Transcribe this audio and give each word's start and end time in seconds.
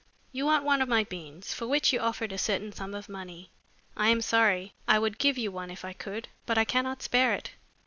"You 0.31 0.45
want 0.47 0.63
one 0.65 0.81
of 0.81 0.89
my 0.89 1.03
beans, 1.03 1.53
for 1.53 1.67
which 1.67 1.93
you 1.93 1.99
offered 1.99 2.31
a 2.33 2.37
certain 2.39 2.71
sum 2.71 2.95
of 2.95 3.07
money. 3.07 3.51
I 3.95 4.07
am 4.09 4.21
sorry. 4.21 4.73
I 4.87 4.97
would 4.97 5.19
give 5.19 5.37
you 5.37 5.51
one 5.51 5.69
if 5.69 5.85
I 5.85 5.93
could, 5.93 6.27
but 6.47 6.57
I 6.57 6.65
cannot 6.65 7.03
spare 7.03 7.35
it. 7.35 7.51